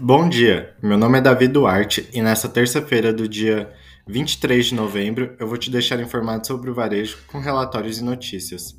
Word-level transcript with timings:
Bom 0.00 0.28
dia, 0.28 0.76
meu 0.80 0.96
nome 0.96 1.18
é 1.18 1.20
Davi 1.20 1.48
Duarte 1.48 2.08
e 2.12 2.22
nesta 2.22 2.48
terça-feira 2.48 3.12
do 3.12 3.28
dia 3.28 3.68
23 4.06 4.66
de 4.66 4.74
novembro 4.76 5.34
eu 5.40 5.48
vou 5.48 5.58
te 5.58 5.72
deixar 5.72 5.98
informado 5.98 6.46
sobre 6.46 6.70
o 6.70 6.74
varejo 6.74 7.18
com 7.26 7.40
relatórios 7.40 7.98
e 7.98 8.04
notícias. 8.04 8.76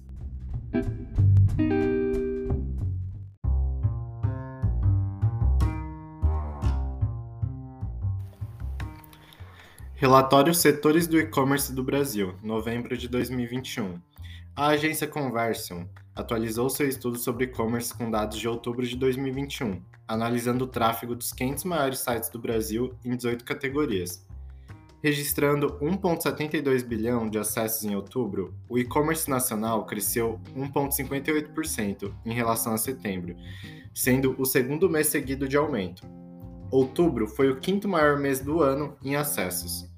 Relatório 10.00 10.54
Setores 10.54 11.08
do 11.08 11.20
E-Commerce 11.20 11.74
do 11.74 11.84
Brasil, 11.84 12.34
novembro 12.42 12.96
de 12.96 13.06
2021. 13.10 14.00
A 14.56 14.68
agência 14.68 15.06
Conversion 15.06 15.84
atualizou 16.16 16.70
seu 16.70 16.88
estudo 16.88 17.18
sobre 17.18 17.44
e-commerce 17.44 17.94
com 17.94 18.10
dados 18.10 18.40
de 18.40 18.48
outubro 18.48 18.88
de 18.88 18.96
2021, 18.96 19.82
analisando 20.08 20.64
o 20.64 20.68
tráfego 20.70 21.14
dos 21.16 21.34
500 21.34 21.64
maiores 21.66 22.00
sites 22.00 22.30
do 22.30 22.40
Brasil 22.40 22.94
em 23.04 23.14
18 23.14 23.44
categorias. 23.44 24.26
Registrando 25.04 25.78
1,72 25.82 26.82
bilhão 26.82 27.30
de 27.30 27.38
acessos 27.38 27.84
em 27.84 27.94
outubro, 27.94 28.54
o 28.70 28.80
e-commerce 28.80 29.30
nacional 29.30 29.86
cresceu 29.86 30.40
1,58% 30.56 32.14
em 32.26 32.34
relação 32.34 32.74
a 32.74 32.78
setembro, 32.78 33.36
sendo 33.94 34.34
o 34.40 34.46
segundo 34.46 34.90
mês 34.90 35.08
seguido 35.08 35.46
de 35.46 35.58
aumento. 35.58 36.08
Outubro 36.72 37.28
foi 37.28 37.50
o 37.50 37.60
quinto 37.60 37.88
maior 37.88 38.20
mês 38.20 38.40
do 38.40 38.62
ano 38.62 38.96
em 39.04 39.16
acessos. 39.16 39.90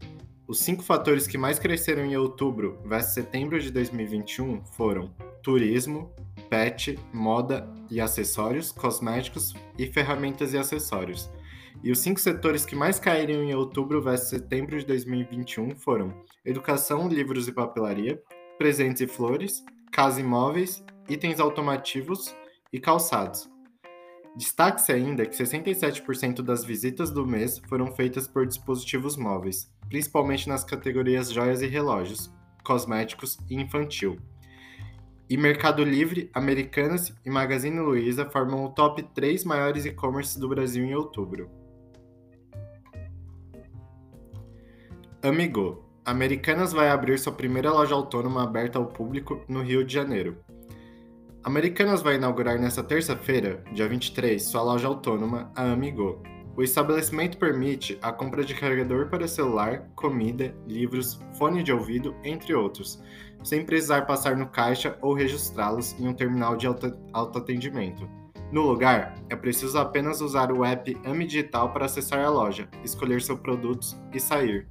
Os 0.48 0.60
cinco 0.60 0.82
fatores 0.82 1.28
que 1.28 1.38
mais 1.38 1.60
cresceram 1.60 2.06
em 2.06 2.16
outubro 2.16 2.80
versus 2.86 3.14
setembro 3.14 3.60
de 3.60 3.70
2021 3.72 4.64
foram 4.64 5.14
turismo, 5.44 6.14
pet, 6.50 6.98
moda 7.14 7.70
e 7.90 8.00
acessórios, 8.00 8.72
cosméticos 8.72 9.54
e 9.78 9.86
ferramentas 9.86 10.54
e 10.54 10.58
acessórios. 10.58 11.30
E 11.84 11.92
os 11.92 12.00
cinco 12.00 12.22
setores 12.22 12.66
que 12.66 12.76
mais 12.76 13.00
caíram 13.00 13.44
em 13.44 13.54
outubro 13.54 14.02
versus 14.02 14.30
setembro 14.30 14.80
de 14.80 14.86
2021 14.86 15.76
foram 15.76 16.14
educação, 16.46 17.10
livros 17.10 17.50
e 17.50 17.52
papelaria, 17.52 18.22
presentes 18.58 19.02
e 19.02 19.08
flores, 19.08 19.62
casa 19.92 20.22
e 20.22 20.24
móveis, 20.24 20.82
itens 21.10 21.42
automotivos 21.42 22.34
e 22.72 22.80
calçados. 22.80 23.50
Destaque-se 24.36 24.92
ainda 24.92 25.26
que 25.26 25.36
67% 25.36 26.42
das 26.42 26.64
visitas 26.64 27.12
do 27.12 27.26
mês 27.28 27.62
foram 27.68 27.88
feitas 27.88 28.28
por 28.28 28.48
dispositivos 28.48 29.18
móveis, 29.18 29.70
principalmente 29.90 30.48
nas 30.48 30.64
categorias 30.64 31.32
joias 31.32 31.62
e 31.62 31.68
relógios, 31.68 32.34
cosméticos 32.64 33.38
e 33.50 33.56
infantil. 33.56 34.18
E 35.30 35.38
Mercado 35.38 35.84
Livre, 35.84 36.30
Americanas 36.34 37.14
e 37.26 37.30
Magazine 37.30 37.80
Luiza 37.80 38.30
formam 38.30 38.66
o 38.66 38.70
top 38.70 39.04
3 39.14 39.44
maiores 39.44 39.86
e-commerce 39.86 40.40
do 40.40 40.50
Brasil 40.50 40.84
em 40.84 40.96
outubro. 40.96 41.50
Amigo. 45.22 45.86
Americanas 46.04 46.74
vai 46.74 46.90
abrir 46.90 47.20
sua 47.20 47.32
primeira 47.32 47.72
loja 47.72 47.94
autônoma 47.94 48.44
aberta 48.44 48.80
ao 48.80 48.88
público 48.88 49.46
no 49.48 49.62
Rio 49.62 49.86
de 49.86 49.94
Janeiro. 49.94 50.44
Americanas 51.44 52.04
vai 52.04 52.16
inaugurar 52.16 52.60
nesta 52.60 52.84
terça-feira, 52.84 53.64
dia 53.74 53.88
23, 53.88 54.44
sua 54.44 54.62
loja 54.62 54.88
autônoma, 54.88 55.52
a 55.56 55.72
Amigo, 55.72 56.22
o 56.56 56.62
estabelecimento 56.62 57.40
permite 57.40 57.98
a 58.00 58.12
compra 58.12 58.44
de 58.44 58.54
carregador 58.54 59.10
para 59.10 59.28
celular, 59.28 59.90
comida, 59.96 60.54
livros, 60.68 61.20
fone 61.40 61.64
de 61.64 61.74
ouvido, 61.74 62.16
entre 62.24 62.54
outros, 62.54 63.02
sem 63.44 63.66
precisar 63.66 64.04
passar 64.04 64.38
no 64.38 64.50
caixa 64.50 64.96
ou 65.02 65.16
registrá-los 65.16 66.00
em 66.00 66.08
um 66.08 66.14
terminal 66.14 66.56
de 66.56 66.68
autoatendimento. 67.12 68.08
No 68.52 68.62
lugar, 68.62 69.16
é 69.28 69.36
preciso 69.36 69.80
apenas 69.80 70.22
usar 70.22 70.52
o 70.52 70.64
app 70.64 70.96
AMI 71.04 71.26
Digital 71.26 71.74
para 71.74 71.86
acessar 71.86 72.24
a 72.24 72.30
loja, 72.30 72.70
escolher 72.84 73.20
seus 73.20 73.40
produtos 73.40 74.00
e 74.14 74.20
sair. 74.20 74.68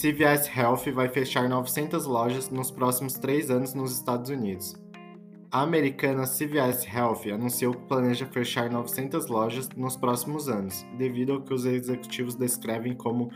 CVS 0.00 0.48
Health 0.56 0.92
vai 0.94 1.08
fechar 1.08 1.48
900 1.48 2.06
lojas 2.06 2.50
nos 2.50 2.70
próximos 2.70 3.14
três 3.14 3.50
anos 3.50 3.74
nos 3.74 3.90
Estados 3.90 4.30
Unidos. 4.30 4.76
A 5.50 5.62
americana 5.62 6.22
CVS 6.22 6.86
Health 6.86 7.22
anunciou 7.34 7.74
que 7.74 7.84
planeja 7.88 8.24
fechar 8.24 8.70
900 8.70 9.26
lojas 9.26 9.68
nos 9.70 9.96
próximos 9.96 10.48
anos, 10.48 10.86
devido 10.96 11.32
ao 11.32 11.42
que 11.42 11.52
os 11.52 11.64
executivos 11.64 12.36
descrevem 12.36 12.94
como 12.94 13.32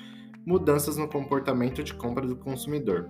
mudanças 0.47 0.97
no 0.97 1.09
comportamento 1.09 1.83
de 1.83 1.95
compra 1.95 2.25
do 2.25 2.37
consumidor, 2.37 3.09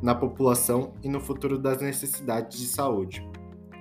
na 0.00 0.14
população 0.14 0.94
e 1.02 1.10
no 1.10 1.20
futuro 1.20 1.58
das 1.58 1.82
necessidades 1.82 2.58
de 2.58 2.66
saúde. 2.68 3.22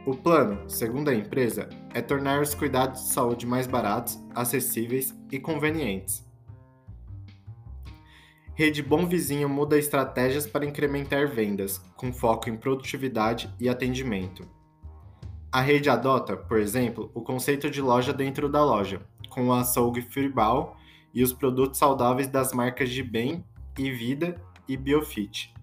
O 0.05 0.17
plano, 0.17 0.69
segundo 0.69 1.07
a 1.07 1.15
empresa, 1.15 1.69
é 1.93 2.01
tornar 2.01 2.41
os 2.41 2.53
cuidados 2.53 3.03
de 3.03 3.13
saúde 3.13 3.47
mais 3.47 3.67
baratos, 3.67 4.21
acessíveis 4.35 5.17
e 5.31 5.39
convenientes. 5.39 6.26
Rede 8.57 8.81
Bom 8.81 9.05
Vizinho 9.05 9.47
muda 9.47 9.77
estratégias 9.77 10.47
para 10.47 10.65
incrementar 10.65 11.27
vendas, 11.27 11.77
com 11.95 12.11
foco 12.11 12.49
em 12.49 12.57
produtividade 12.57 13.53
e 13.59 13.69
atendimento. 13.69 14.49
A 15.51 15.61
rede 15.61 15.91
adota, 15.91 16.35
por 16.35 16.57
exemplo, 16.57 17.11
o 17.13 17.21
conceito 17.21 17.69
de 17.69 17.79
loja 17.79 18.11
dentro 18.11 18.49
da 18.49 18.65
loja, 18.65 18.99
com 19.29 19.49
o 19.49 19.53
açougue 19.53 20.01
Firbal 20.01 20.75
e 21.13 21.21
os 21.21 21.31
produtos 21.31 21.77
saudáveis 21.77 22.27
das 22.29 22.51
marcas 22.51 22.89
de 22.89 23.03
Bem 23.03 23.45
e 23.77 23.91
Vida 23.91 24.41
e 24.67 24.75
Biofit. 24.75 25.53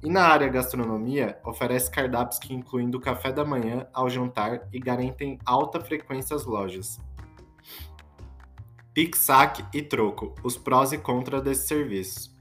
E 0.00 0.08
na 0.08 0.28
área 0.28 0.46
gastronomia, 0.46 1.40
oferece 1.44 1.90
cardápios 1.90 2.38
que 2.38 2.54
incluem 2.54 2.88
do 2.88 3.00
café 3.00 3.32
da 3.32 3.44
manhã 3.44 3.88
ao 3.92 4.08
jantar 4.08 4.68
e 4.72 4.78
garantem 4.78 5.36
alta 5.44 5.80
frequência 5.80 6.36
às 6.36 6.44
lojas. 6.44 7.00
Pix, 8.94 9.18
saque 9.18 9.64
e 9.74 9.82
troco, 9.82 10.32
os 10.44 10.56
prós 10.56 10.92
e 10.92 10.98
contras 10.98 11.42
desses 11.42 11.66
serviços. 11.66 12.35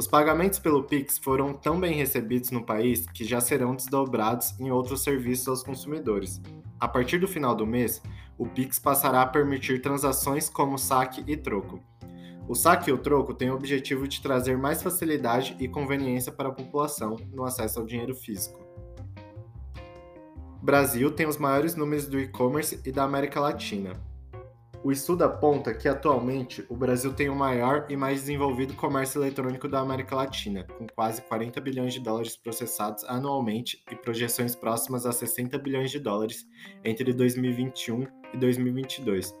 Os 0.00 0.06
pagamentos 0.06 0.58
pelo 0.58 0.82
Pix 0.82 1.18
foram 1.18 1.52
tão 1.52 1.78
bem 1.78 1.92
recebidos 1.92 2.50
no 2.50 2.64
país 2.64 3.04
que 3.04 3.22
já 3.22 3.38
serão 3.38 3.76
desdobrados 3.76 4.58
em 4.58 4.70
outros 4.70 5.02
serviços 5.02 5.46
aos 5.46 5.62
consumidores. 5.62 6.40
A 6.80 6.88
partir 6.88 7.18
do 7.18 7.28
final 7.28 7.54
do 7.54 7.66
mês, 7.66 8.00
o 8.38 8.46
Pix 8.46 8.78
passará 8.78 9.20
a 9.20 9.26
permitir 9.26 9.82
transações 9.82 10.48
como 10.48 10.78
saque 10.78 11.22
e 11.26 11.36
troco. 11.36 11.80
O 12.48 12.54
saque 12.54 12.88
e 12.88 12.94
o 12.94 12.96
troco 12.96 13.34
têm 13.34 13.50
o 13.50 13.54
objetivo 13.54 14.08
de 14.08 14.22
trazer 14.22 14.56
mais 14.56 14.82
facilidade 14.82 15.54
e 15.60 15.68
conveniência 15.68 16.32
para 16.32 16.48
a 16.48 16.54
população 16.54 17.16
no 17.30 17.44
acesso 17.44 17.78
ao 17.78 17.84
dinheiro 17.84 18.14
físico. 18.14 18.58
O 20.62 20.64
Brasil 20.64 21.10
tem 21.10 21.26
os 21.26 21.36
maiores 21.36 21.74
números 21.76 22.06
do 22.06 22.18
e-commerce 22.18 22.80
e 22.86 22.90
da 22.90 23.04
América 23.04 23.38
Latina. 23.38 23.92
O 24.82 24.90
estudo 24.90 25.24
aponta 25.24 25.74
que 25.74 25.86
atualmente 25.86 26.64
o 26.66 26.74
Brasil 26.74 27.12
tem 27.12 27.28
o 27.28 27.36
maior 27.36 27.84
e 27.90 27.96
mais 27.98 28.20
desenvolvido 28.20 28.74
comércio 28.74 29.20
eletrônico 29.20 29.68
da 29.68 29.78
América 29.78 30.16
Latina, 30.16 30.64
com 30.78 30.86
quase 30.86 31.20
40 31.20 31.60
bilhões 31.60 31.92
de 31.92 32.00
dólares 32.00 32.34
processados 32.34 33.04
anualmente 33.04 33.84
e 33.92 33.94
projeções 33.94 34.54
próximas 34.54 35.04
a 35.04 35.12
60 35.12 35.58
bilhões 35.58 35.90
de 35.90 35.98
dólares 35.98 36.48
entre 36.82 37.12
2021 37.12 38.06
e 38.32 38.38
2022. 38.38 39.34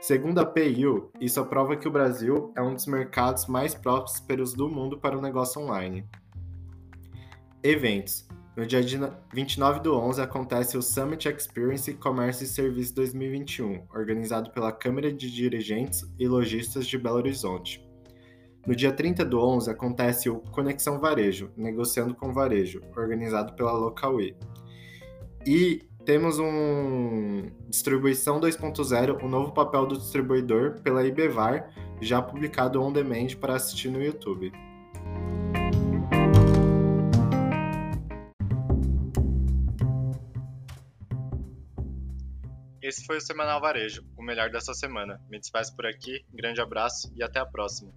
Segundo 0.00 0.38
a 0.38 0.46
PIU, 0.46 1.10
isso 1.20 1.44
prova 1.46 1.76
que 1.76 1.88
o 1.88 1.90
Brasil 1.90 2.52
é 2.56 2.62
um 2.62 2.74
dos 2.74 2.86
mercados 2.86 3.46
mais 3.46 3.74
prósperos 3.74 4.54
do 4.54 4.68
mundo 4.68 5.00
para 5.00 5.18
o 5.18 5.20
negócio 5.20 5.60
online. 5.60 6.06
Eventos. 7.64 8.28
No 8.56 8.64
dia 8.64 8.80
29 9.32 9.80
do 9.80 9.96
11 9.96 10.20
acontece 10.20 10.78
o 10.78 10.82
Summit 10.82 11.28
Experience 11.28 11.92
Commerce 11.94 12.44
e 12.44 12.46
Serviço 12.46 12.94
2021, 12.94 13.82
organizado 13.92 14.50
pela 14.50 14.70
Câmara 14.70 15.12
de 15.12 15.28
Dirigentes 15.28 16.04
e 16.16 16.28
Lojistas 16.28 16.86
de 16.86 16.96
Belo 16.96 17.16
Horizonte. 17.16 17.84
No 18.64 18.74
dia 18.74 18.92
30 18.92 19.24
do 19.24 19.40
11 19.40 19.70
acontece 19.70 20.30
o 20.30 20.38
Conexão 20.38 21.00
Varejo, 21.00 21.50
Negociando 21.56 22.14
com 22.14 22.32
Varejo, 22.32 22.80
organizado 22.96 23.54
pela 23.54 23.72
Localwe. 23.72 24.36
E 25.44 25.82
temos 26.04 26.38
um 26.38 27.50
Distribuição 27.68 28.38
2.0, 28.40 29.20
o 29.20 29.28
novo 29.28 29.52
papel 29.52 29.84
do 29.84 29.98
distribuidor, 29.98 30.80
pela 30.80 31.04
IBVAR, 31.04 31.70
já 32.00 32.22
publicado 32.22 32.80
on 32.80 32.92
demand 32.92 33.34
para 33.40 33.56
assistir 33.56 33.90
no 33.90 34.00
YouTube. 34.00 34.52
Esse 42.84 43.02
foi 43.06 43.16
o 43.16 43.20
Semanal 43.20 43.62
Varejo, 43.62 44.04
o 44.14 44.22
melhor 44.22 44.50
dessa 44.50 44.74
semana. 44.74 45.18
Me 45.30 45.40
despeço 45.40 45.74
por 45.74 45.86
aqui, 45.86 46.22
grande 46.30 46.60
abraço 46.60 47.10
e 47.16 47.22
até 47.22 47.40
a 47.40 47.46
próxima. 47.46 47.90